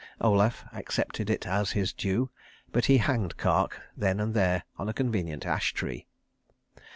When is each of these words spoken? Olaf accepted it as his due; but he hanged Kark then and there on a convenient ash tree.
Olaf 0.19 0.65
accepted 0.73 1.29
it 1.29 1.45
as 1.45 1.73
his 1.73 1.93
due; 1.93 2.31
but 2.71 2.85
he 2.85 2.97
hanged 2.97 3.37
Kark 3.37 3.73
then 3.95 4.19
and 4.19 4.33
there 4.33 4.63
on 4.79 4.89
a 4.89 4.95
convenient 4.97 5.45
ash 5.45 5.73
tree. 5.75 6.07